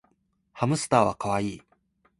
[0.53, 1.61] ハムスターはかわいい